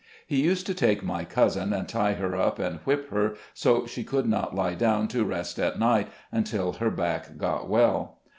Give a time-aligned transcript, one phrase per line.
[0.25, 4.03] He used to take my cousin and tie her up and whip her so she
[4.03, 8.17] could not lie down to rest at night until her back got well.